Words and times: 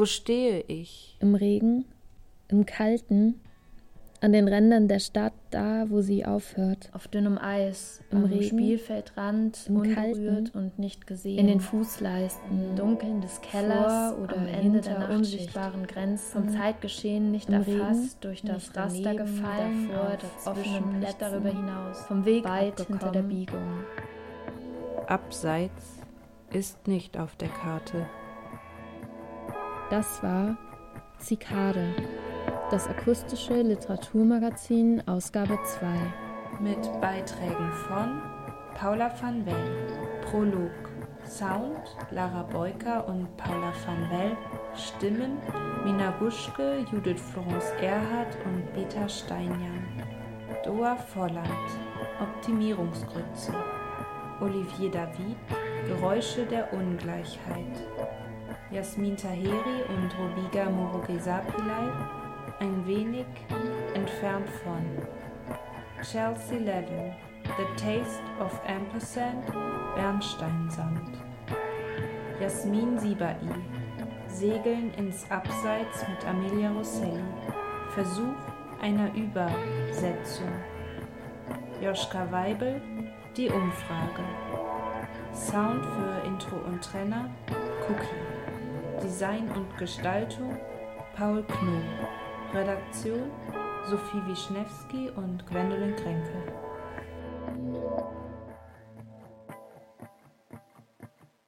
Wo 0.00 0.06
stehe 0.06 0.64
ich? 0.66 1.14
Im 1.20 1.34
Regen, 1.34 1.84
im 2.48 2.64
Kalten, 2.64 3.38
an 4.22 4.32
den 4.32 4.48
Rändern 4.48 4.88
der 4.88 4.98
Stadt, 4.98 5.34
da, 5.50 5.90
wo 5.90 6.00
sie 6.00 6.24
aufhört. 6.24 6.88
Auf 6.94 7.06
dünnem 7.06 7.36
Eis, 7.36 8.00
Im 8.10 8.16
am 8.16 8.24
Regen, 8.24 8.44
Spielfeldrand, 8.44 9.66
im 9.68 9.76
unberührt 9.76 9.94
Kalten, 9.94 10.58
und 10.58 10.78
nicht 10.78 11.06
gesehen. 11.06 11.38
in 11.38 11.48
den 11.48 11.60
Fußleisten, 11.60 12.70
Im 12.70 12.76
Dunkeln 12.76 13.20
des 13.20 13.42
Kellers 13.42 14.14
vor 14.14 14.24
oder 14.24 14.38
am 14.38 14.46
Ende 14.46 14.80
hinter 14.80 15.00
der 15.00 15.10
unsichtbaren 15.10 15.86
Grenzen, 15.86 16.32
vom 16.32 16.48
Zeitgeschehen 16.48 17.30
nicht 17.30 17.50
Im 17.50 17.56
erfasst, 17.56 17.68
Regen, 17.76 18.20
durch 18.22 18.40
das 18.40 18.68
nicht 18.68 18.76
Raster 18.78 19.02
daneben, 19.02 19.18
gefallen, 19.18 19.88
davor, 19.90 20.12
auf 20.12 20.18
dazwischen, 20.18 20.76
offenen 20.76 21.00
Plätzen, 21.00 21.16
darüber 21.18 21.48
hinaus, 21.50 22.00
vom 22.06 22.24
Weg 22.24 22.44
weit 22.44 22.78
weit 22.78 22.86
hinter 22.86 23.10
der 23.10 23.20
abgekommen. 23.20 23.28
Biegung. 23.28 23.84
Abseits 25.08 25.98
ist 26.54 26.88
nicht 26.88 27.18
auf 27.18 27.36
der 27.36 27.48
Karte. 27.48 28.06
Das 29.90 30.22
war 30.22 30.56
Zikade, 31.18 31.92
das 32.70 32.86
akustische 32.86 33.60
Literaturmagazin, 33.60 35.02
Ausgabe 35.08 35.58
2. 35.64 35.88
Mit 36.60 36.78
Beiträgen 37.00 37.72
von 37.88 38.22
Paula 38.76 39.12
van 39.20 39.44
Well, 39.44 39.88
Prolog, 40.22 40.70
Sound 41.26 41.96
Lara 42.12 42.44
Beuker 42.44 43.08
und 43.08 43.36
Paula 43.36 43.72
van 43.84 44.08
Well, 44.12 44.36
Stimmen 44.76 45.38
Mina 45.84 46.12
Buschke, 46.12 46.86
Judith 46.92 47.20
Florence 47.20 47.72
Erhardt 47.80 48.38
und 48.44 48.72
Peter 48.72 49.08
Steinjan, 49.08 49.88
Doa 50.62 50.94
Volland, 50.94 51.48
Optimierungsgrütze, 52.20 53.52
Olivier 54.40 54.92
David, 54.92 55.36
Geräusche 55.88 56.46
der 56.46 56.72
Ungleichheit, 56.72 57.76
Jasmin 58.70 59.16
Taheri 59.16 59.84
und 59.88 60.10
Robiga 60.18 60.70
Murugesapilai, 60.70 61.92
ein 62.60 62.86
wenig 62.86 63.26
entfernt 63.94 64.48
von 64.62 64.84
Chelsea 66.02 66.58
Levin, 66.58 67.12
The 67.44 67.64
Taste 67.76 68.22
of 68.40 68.60
Ampersand, 68.66 69.44
Bernsteinsand. 69.94 71.10
Jasmin 72.40 72.98
Sibai, 72.98 73.36
Segeln 74.28 74.92
ins 74.94 75.30
Abseits 75.30 76.06
mit 76.08 76.26
Amelia 76.26 76.70
Rosselli, 76.70 77.22
Versuch 77.90 78.36
einer 78.80 79.12
Übersetzung. 79.14 80.48
Joschka 81.82 82.30
Weibel, 82.30 82.80
Die 83.36 83.48
Umfrage. 83.48 84.24
Sound 85.32 85.84
für 85.84 86.26
Intro 86.26 86.56
und 86.66 86.82
Trenner, 86.82 87.30
Buckler. 87.90 89.02
Design 89.02 89.50
und 89.50 89.76
Gestaltung 89.76 90.56
Paul 91.16 91.42
Knoll. 91.42 91.82
Redaktion 92.54 93.30
Sophie 93.88 94.22
Wischnewski 94.26 95.10
und 95.16 95.44
Gwendolyn 95.46 95.96
Kränke. 95.96 96.32